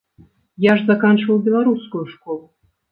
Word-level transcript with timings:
Я 0.65 0.75
ж 0.79 0.87
заканчваў 0.91 1.41
беларускую 1.51 2.05
школу. 2.17 2.43